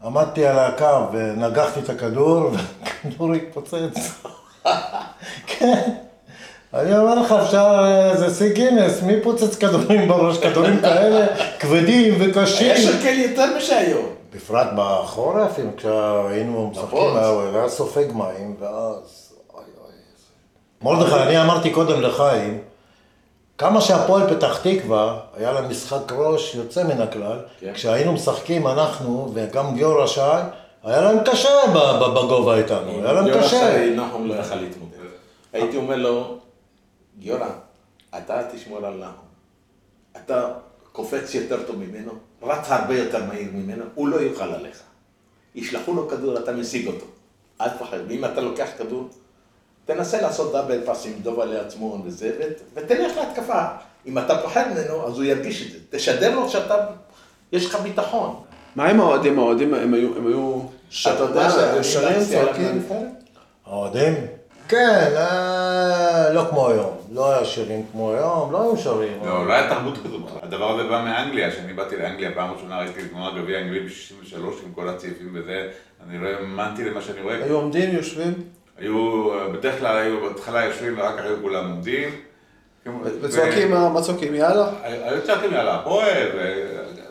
[0.05, 4.23] עמדתי על הקו ונגחתי את הכדור, והכדור התפוצץ.
[5.47, 5.91] כן.
[6.75, 7.85] אני אומר לך, אפשר,
[8.17, 10.39] זה שיא גינס, מי פוצץ כדורים בראש?
[10.39, 11.27] כדורים כאלה
[11.59, 12.67] כבדים וקשים.
[12.67, 14.07] היה שקל יותר משהיום.
[14.35, 17.55] בפרט בחורף, אם כשהיינו משחקים, נכון.
[17.55, 19.31] היה סופג מים, ואז...
[20.83, 22.59] מרדכי, אני אמרתי קודם לחיים,
[23.61, 27.73] כמה שהפועל פתח תקווה, היה לה משחק ראש יוצא מן הכלל, כן.
[27.75, 30.21] כשהיינו משחקים אנחנו, וגם גיורא שי,
[30.85, 33.73] היה להם קשה ב- ב- בגובה איתנו, היה להם גיורא קשה.
[33.73, 34.97] שי, נחום לא יכל להתמודד.
[35.53, 36.39] הייתי אומר לו,
[37.19, 37.47] גיורא,
[38.19, 39.29] אתה תשמור על נחום.
[40.17, 40.49] אתה
[40.93, 44.81] קופץ יותר טוב ממנו, רץ הרבה יותר מהיר ממנו, הוא לא יוכל עליך.
[45.55, 47.07] ישלחו לו כדור, אתה משיג אותו.
[47.61, 49.09] אל תפחד, ואם אתה לוקח כדור,
[49.95, 53.63] תנסה לעשות דאבל פאס עם דובה לעצמו וזה, ות- ותלך להתקפה.
[54.07, 55.79] אם אתה פוחד ממנו, אז הוא ירגיש את זה.
[55.91, 56.75] תשדר לו שאתה,
[57.53, 58.37] יש לך ביטחון.
[58.77, 59.39] מה עם האוהדים?
[59.39, 61.83] האוהדים הם היו, הם היו ש- אתה יודע עליו
[62.31, 62.83] צועקים?
[63.67, 64.15] האוהדים?
[64.69, 66.91] כן, אה, לא כמו היום.
[67.13, 69.19] לא היה שירים כמו היום, לא היו שרים.
[69.25, 70.21] לא, לא היה תרבות כזאת.
[70.43, 74.37] הדבר הזה בא מאנגליה, כשאני באתי לאנגליה, פעם ראשונה ראיתי את גמר גביע האנגלי ב-63
[74.67, 75.69] עם כל הצעיפים וזה,
[76.09, 77.35] אני לא האמנתי למה שאני רואה.
[77.45, 78.33] היו עומדים, יושבים,
[78.81, 82.09] היו, בדרך כלל היו בהתחלה יושבים ואחר כך היו כולם עומדים.
[83.21, 84.35] וצועקים, מה צועקים?
[84.35, 84.69] יאללה?
[84.83, 86.29] היו צועקים יאללה הפועל,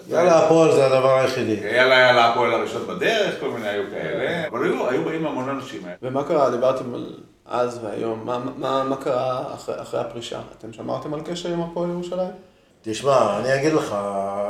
[0.07, 1.67] יאללה, הפועל זה הדבר היחידי.
[1.75, 5.81] יאללה יאללה הפועל הראשון בדרך, כל מיני היו כאלה, אבל היו, היו באים המון אנשים.
[6.01, 6.49] ומה קרה?
[6.49, 7.13] דיברתם על
[7.45, 10.39] אז והיום, מה, מה, מה קרה אחרי, אחרי הפרישה?
[10.57, 12.31] אתם שמרתם על קשר עם הפועל ירושלים?
[12.81, 13.95] תשמע, אני אגיד לך,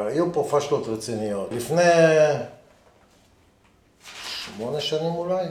[0.07, 1.49] היו פה פשלות רציניות.
[1.51, 1.81] לפני
[4.45, 5.45] שמונה שנים אולי,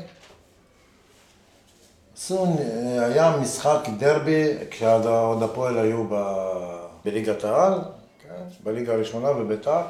[3.00, 7.72] היה משחק דרבי, כשעוד הפועל היו ב- בליגת העל,
[8.22, 8.42] כן?
[8.64, 9.80] בליגה הראשונה בביתר,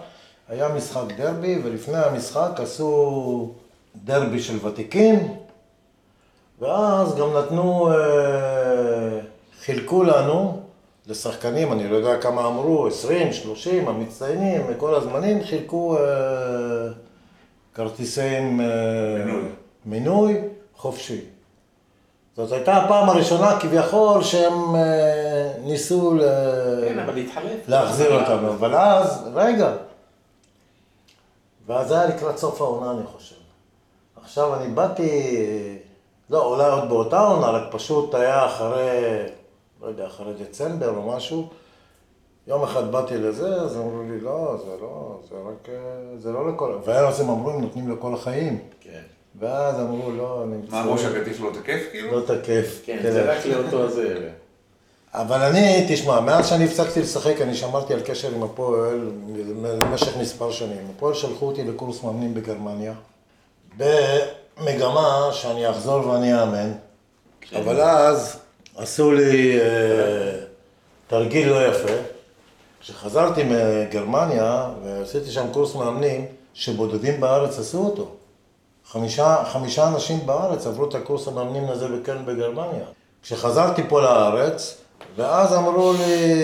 [0.48, 3.50] היה משחק דרבי, ולפני המשחק עשו
[4.04, 5.34] דרבי של ותיקים,
[6.60, 9.18] ואז גם נתנו, אה,
[9.60, 10.60] חילקו לנו,
[11.06, 16.02] לשחקנים, אני לא יודע כמה אמרו, 20, 30, המצטיינים, מכל הזמנים, חילקו אה,
[17.74, 18.66] כרטיסים, אה,
[19.24, 19.42] מנוי.
[19.86, 20.40] מינוי
[20.76, 21.37] חופשי.
[22.38, 26.20] זאת הייתה הפעם הראשונה כביכול שהם אה, ניסו ל...
[26.88, 27.68] כן, אבל להתחלף.
[27.68, 29.72] להחזיר אותנו, אבל אז, רגע.
[31.66, 33.34] ואז זה היה לקראת סוף העונה, אני חושב.
[34.22, 35.36] עכשיו אני באתי,
[36.30, 39.26] לא, אולי עוד באותה עונה, רק פשוט היה אחרי,
[39.82, 41.48] לא יודע, אחרי דצמבר או משהו.
[42.46, 46.52] יום אחד באתי לזה, אז אמרו לי, לא, זה לא, זה רק, אה, זה לא
[46.52, 48.58] לכל, ואז הם אמרו, הם נותנים לכל החיים.
[49.40, 52.20] כן, ואז אמרו, לא, אני מה, אמרו שהקטיף לא תקף כאילו?
[52.20, 52.80] לא תקף.
[52.84, 53.12] כן, תלך.
[53.12, 54.28] זה רק לאותו זה.
[55.14, 59.10] אבל אני, תשמע, מאז שאני הפסקתי לשחק, אני שמרתי על קשר עם הפועל
[59.78, 60.86] במשך מספר שנים.
[60.96, 62.92] הפועל שלחו אותי לקורס מאמנים בגרמניה,
[63.76, 66.72] במגמה שאני אחזור ואני אאמן.
[67.56, 68.38] אבל אז
[68.76, 69.66] עשו לי אה,
[71.06, 71.92] תרגיל לא יפה.
[72.80, 78.17] כשחזרתי מגרמניה ועשיתי שם קורס מאמנים, שבודדים בארץ עשו אותו.
[78.92, 82.84] חמישה, חמישה אנשים בארץ עברו את הקורס המאמנים הזה בקרן בגרמניה.
[83.22, 84.74] כשחזרתי פה לארץ,
[85.16, 86.34] ואז אמרו לי,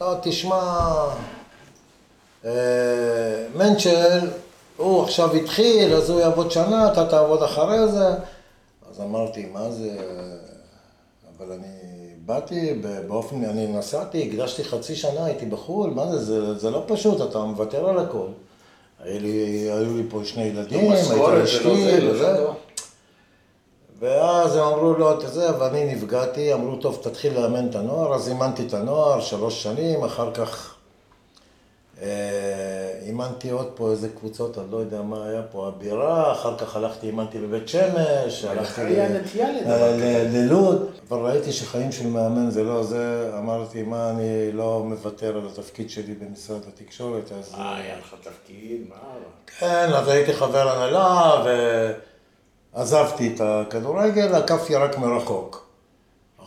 [0.00, 0.84] לא, תשמע,
[2.44, 2.50] אה,
[3.54, 4.30] מנצ'ל,
[4.76, 8.08] הוא עכשיו התחיל, אז הוא יעבוד שנה, אתה תעבוד אחרי זה.
[8.90, 9.90] אז אמרתי, מה זה...
[11.38, 11.68] אבל אני
[12.26, 17.30] באתי באופן, אני נסעתי, הקדשתי חצי שנה, הייתי בחו"ל, מה זה, זה, זה לא פשוט,
[17.30, 18.26] אתה מוותר על הכל.
[19.02, 22.36] היו לי פה שני ילדים, לא אשתי זה, לא וזה.
[22.36, 22.54] שבוע.
[23.98, 28.28] ואז הם אמרו לו, אתה זה, ואני נפגעתי, אמרו, טוב, תתחיל לאמן את הנוער, אז
[28.28, 30.74] אימנתי את הנוער שלוש שנים, אחר כך
[33.06, 37.06] אימנתי עוד פה איזה קבוצות, אני לא יודע מה היה פה, הבירה, אחר כך הלכתי,
[37.06, 38.80] אימנתי בבית שמש, הלכתי.
[39.96, 45.36] ל- ללוד, אבל ראיתי שחיים של מאמן זה לא זה, אמרתי, מה, אני לא מוותר
[45.36, 47.54] על התפקיד שלי במשרד התקשורת, אז...
[47.54, 48.96] אה, היה לך תפקיד, מה?
[49.58, 51.44] כן, אז הייתי חבר הנהלה,
[52.74, 55.71] ועזבתי את הכדורגל, עקפתי רק מרחוק.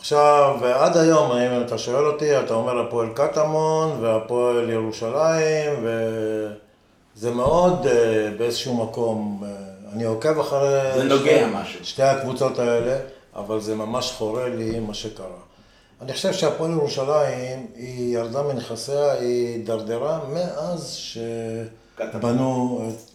[0.05, 5.85] עכשיו, עד היום, אם אתה שואל אותי, אתה אומר הפועל קטמון והפועל ירושלים,
[7.15, 9.49] וזה מאוד אה, באיזשהו מקום, אה,
[9.93, 10.93] אני עוקב אחרי...
[10.95, 11.85] זה נוגע משהו.
[11.85, 12.97] שתי הקבוצות האלה,
[13.35, 15.25] אבל זה ממש חורה לי מה שקרה.
[16.01, 21.84] אני חושב שהפועל ירושלים, היא ירדה מנכסיה, היא הידרדרה מאז שבנו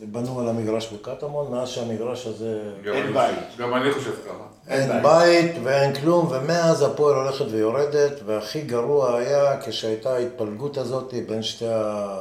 [0.01, 2.61] בנו על המגרש בקטמון, מאז שהמגרש הזה...
[2.87, 3.39] אין בית.
[3.59, 4.45] גם אני חושב ככה.
[4.69, 11.43] אין בית ואין כלום, ומאז הפועל הולכת ויורדת, והכי גרוע היה כשהייתה ההתפלגות הזאת בין
[11.43, 12.17] שתי ה...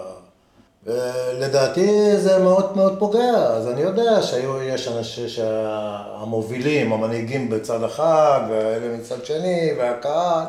[0.84, 8.42] ולדעתי זה מאוד מאוד פוגע, אז אני יודע שהיו, יש אנשים שהמובילים, המנהיגים בצד אחד,
[8.50, 10.46] ואלה מצד שני, והקהל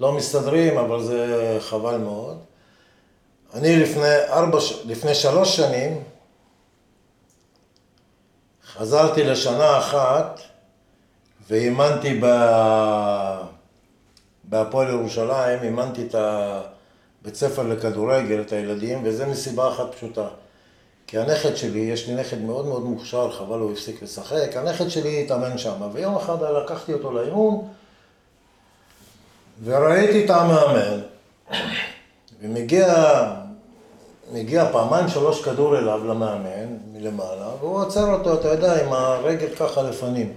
[0.00, 2.36] לא מסתדרים, אבל זה חבל מאוד.
[3.56, 6.02] אני לפני ארבע, לפני שלוש שנים
[8.72, 10.40] חזרתי לשנה אחת
[11.48, 12.20] ואימנתי.
[14.44, 20.28] בהפועל ירושלים, אימנתי את הבית ספר לכדורגל, את הילדים, וזה מסיבה אחת פשוטה.
[21.06, 25.22] כי הנכד שלי, יש לי נכד מאוד מאוד מוכשר, חבל הוא הפסיק לשחק, הנכד שלי
[25.24, 27.68] התאמן שם, ויום אחד לקחתי אותו לאימון,
[29.64, 31.00] וראיתי את המאמן,
[32.40, 32.94] ומגיע
[34.32, 39.82] מגיע פעמיים שלוש כדור אליו למאמן, מלמעלה, והוא עוצר אותו, אתה יודע, עם הרגל ככה
[39.82, 40.32] לפנים.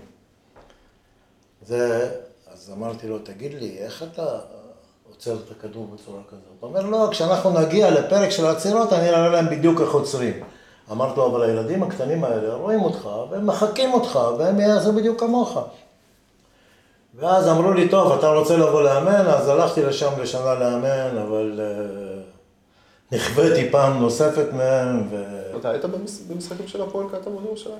[1.65, 2.09] זה,
[2.53, 4.39] אז אמרתי לו, תגיד לי, איך אתה
[5.09, 6.41] עוצר את הכדור בצורה כזאת?
[6.59, 10.43] הוא אומר, לא, כשאנחנו נגיע לפרק של העצירות, אני אראה להם בדיוק איך עוצרים.
[10.91, 15.57] אמרתי לו, אבל הילדים הקטנים האלה רואים אותך, והם מחקים אותך, והם יעשו בדיוק כמוך.
[17.15, 19.27] ואז אמרו לי, טוב, אתה רוצה לבוא לאמן?
[19.27, 22.18] אז הלכתי לשם לשנה לאמן, אבל uh,
[23.11, 25.15] נכוויתי פעם נוספת מהם, ו...
[25.59, 27.75] אתה היית במש- במשחקים של הפועל קטמון ירושלים?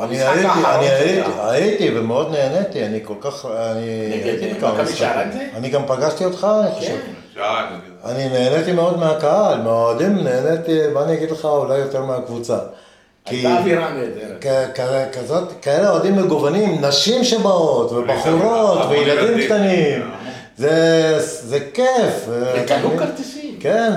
[0.00, 1.50] אני הייתי, אני הייתי, שלה.
[1.50, 3.88] הייתי ומאוד נהניתי, אני כל כך, אני
[4.24, 5.40] הייתי בכמה משחקים.
[5.54, 6.96] אני גם פגשתי אותך, אני חושב.
[7.34, 7.40] כן.
[7.72, 7.92] נגיד.
[8.04, 12.58] אני נהניתי מאוד מהקהל, מהאוהדים נהניתי, ואני אגיד לך, אולי יותר מהקבוצה.
[13.26, 14.36] הייתה אווירה נהדרת.
[14.40, 19.46] כ- כ- כזאת, כאלה אוהדים מגוונים, נשים שבאות, ובחורות, וילדים ילדים.
[19.46, 20.10] קטנים.
[20.56, 22.28] זה, זה כיף.
[22.28, 22.98] וקנו מבין?
[22.98, 23.35] כרטיסים.
[23.66, 23.92] כן,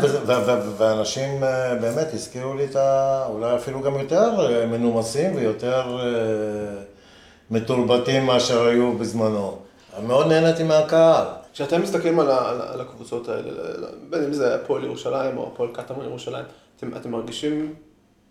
[0.78, 3.24] ואנשים אה, באמת הזכירו לי את ה...
[3.30, 6.82] אולי אפילו גם יותר אה, מנומסים ויותר אה,
[7.52, 9.58] מתורבתים מאשר היו בזמנו.
[10.08, 11.26] מאוד נהניתי מהקהל.
[11.54, 13.52] כשאתם מסתכלים על, ה- על, על הקבוצות האלה,
[14.10, 16.44] בין אם זה הפועל ירושלים או הפועל קטמון ירושלים,
[16.78, 17.74] אתם, אתם מרגישים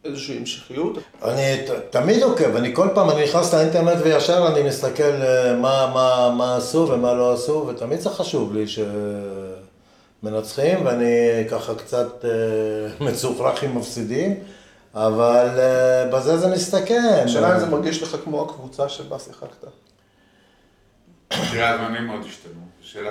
[0.05, 0.99] איזושהי המשכיות?
[1.25, 5.13] אני ת- תמיד עוקב, אני כל פעם, אני נכנס לאינטרנט וישר אני מסתכל
[5.61, 8.65] מה, מה, מה עשו ומה לא עשו, ותמיד זה חשוב לי
[10.23, 12.31] שמנצחים, ואני ככה קצת אה,
[13.07, 14.35] מצופרח עם מפסידים,
[14.95, 17.03] אבל אה, בזה זה מסתכם.
[17.25, 19.65] השאלה אם זה מרגיש לך כמו הקבוצה שבה שיחקת.
[21.29, 22.69] תראה, הזמנים מאוד השתנו.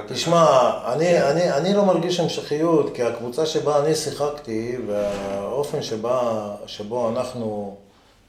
[0.07, 7.09] תשמע, אני, אני, אני לא מרגיש המשכיות, כי הקבוצה שבה אני שיחקתי, והאופן שבה, שבו
[7.09, 7.75] אנחנו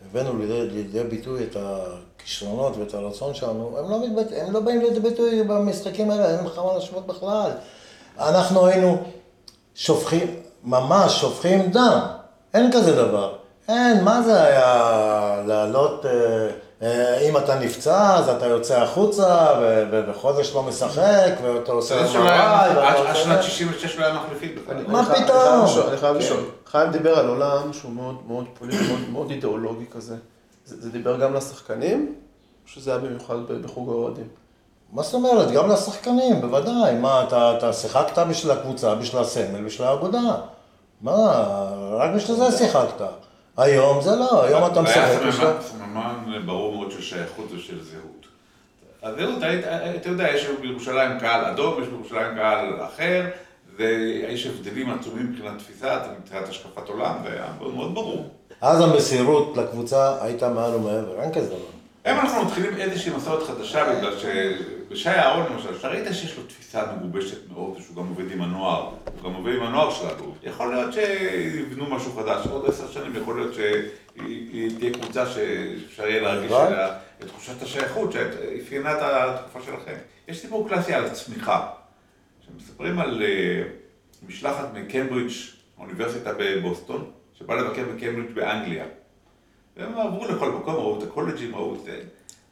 [0.07, 4.27] הבאנו לידי, לידי ביטוי את הכישרונות ואת הרצון שלנו, הם לא, מתבט...
[4.37, 7.51] הם לא באים לידי ביטוי במשחקים האלה, אין לך מה להשוות בכלל.
[8.19, 9.03] אנחנו היינו
[9.75, 10.27] שופכים,
[10.65, 12.01] ממש שופכים דם,
[12.55, 13.35] אין כזה דבר.
[13.69, 14.93] אין, מה זה היה
[15.47, 16.49] לעלות, אה,
[16.83, 21.95] אה, אם אתה נפצע, אז אתה יוצא החוצה, ו- ו- וחודש לא משחק, ואתה עושה
[21.95, 24.77] ואתה עד שנת 66 לא היה מחליפים בכלל.
[24.87, 25.65] מה פתאום?
[25.89, 26.71] אני חייב לשאול- חייב כן.
[26.71, 30.17] חיים דיבר על עולם שהוא מאוד מאוד פוליטי, מאוד, מאוד אידיאולוגי כזה.
[30.67, 32.15] זה, זה דיבר גם לשחקנים,
[32.65, 34.27] או שזה היה במיוחד בחוג האוהדים?
[34.93, 35.51] מה זאת אומרת?
[35.51, 36.95] גם לשחקנים, בוודאי.
[37.01, 40.35] מה, אתה, אתה שיחקת בשביל הקבוצה, בשביל הסמל, בשביל האגודה.
[41.01, 41.13] מה,
[41.99, 43.03] רק בשביל זה שיחקת.
[43.57, 45.47] היום זה לא, היום אתה משחק היה בשביל...
[45.47, 48.27] סממן- סממן ברור מאוד של שייכות ושל זהות.
[49.19, 49.31] זהו,
[49.97, 53.25] אתה, יודע, יש בירושלים קהל אדום, יש בירושלים קהל אחר,
[53.77, 58.25] ויש הבדלים עצומים מבחינת תפיסה, מבחינת השקפת עולם, זה היה מאוד ברור.
[58.61, 61.57] אז המסירות לקבוצה הייתה מעל ומעבר, אין כזה דבר.
[62.05, 64.13] היום אנחנו מתחילים איזושהי מסורת חדשה, בגלל
[64.89, 68.91] שבשי אהרון למשל, אתה ראית שיש לו תפיסה מגובשת מאוד, ושהוא גם עובד עם הנוער,
[69.05, 70.35] הוא גם עובד עם הנוער שלנו.
[70.43, 76.23] יכול להיות שיבנו משהו חדש, עוד עשר שנים יכול להיות שהיא תהיה קבוצה שאפשר יהיה
[76.23, 76.73] להרגיש נכון.
[77.21, 79.95] את תחושת השייכות שאפיינה את התקופה שלכם.
[80.29, 81.71] יש סיפור קלאסי על הצמיחה,
[82.41, 83.63] שמספרים על אה,
[84.27, 85.33] משלחת מקיימברידג',
[85.79, 88.85] האוניברסיטה בבוסטון, שבאה לבקר בקיימברידג' באנגליה.
[89.77, 92.01] והם עברו לכל מקום, ראו את הקולג'ים, ראו את זה,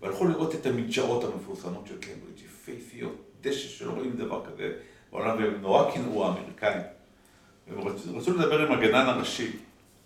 [0.07, 4.73] והלכו לראות את המדשאות המפורסמות של קיימברידג', יפהפיות, דשא שלא רואים דבר כזה
[5.13, 6.81] בעולם, והם נורא קינאו האמריקאים.
[7.69, 9.53] והם רצו, לדבר עם הגנן הראשי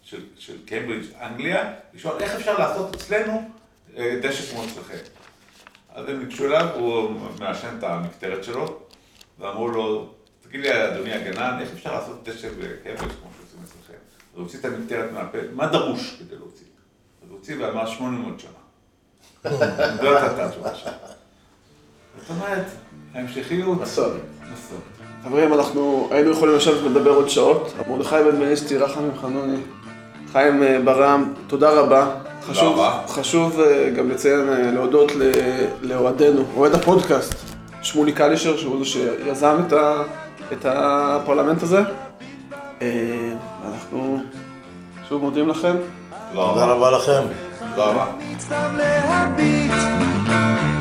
[0.02, 3.50] של, של קיימברידג' אנגליה, לשאול איך אפשר לעשות אצלנו
[3.96, 4.96] אה, דשא כמו אצלכם.
[5.94, 7.10] אז הם ניגשו אליו, הוא
[7.40, 8.80] מעשן את המקטרת שלו,
[9.38, 13.98] ואמרו לו, תגיד לי, אדוני הגנן, איך אפשר לעשות דשא בקיימברידג' כמו שעושים אצלכם?
[14.34, 16.66] הוא הוציא את המקטרת מהפה, מה דרוש כדי להוציא?
[17.22, 18.50] אז הוא הוציא ואמר 800 שנה.
[19.44, 20.92] הייתה התשובה שלו.
[22.20, 22.64] זאת אומרת,
[23.14, 23.80] ההמשכיות...
[23.80, 24.10] מסורת.
[24.42, 24.80] מסורת.
[25.24, 27.72] חברים, אנחנו היינו יכולים לשבת ולדבר עוד שעות.
[27.88, 29.56] מרדכי בן בנישתי, רחמים חנוני,
[30.32, 32.10] חיים אה, ברם, תודה רבה.
[32.46, 33.00] חשוב, רבה.
[33.08, 35.32] חשוב אה, גם לציין, אה, להודות ל-
[35.82, 37.34] לאוהדנו, אוהד הפודקאסט,
[37.82, 40.02] שמולי קלישר, שהוא זה שיזם את, ה,
[40.52, 41.80] את הפרלמנט הזה.
[43.64, 44.18] אנחנו
[45.08, 45.76] שוב מודים לכם.
[46.34, 47.22] תודה רבה לכם.
[47.74, 48.06] תודה רבה.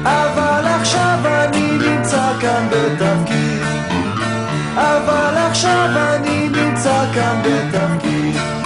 [0.04, 3.62] אבל עכשיו אני נמצא כאן בתפקיד
[4.76, 8.59] אבל עכשיו אני נמצא כאן בתפקיד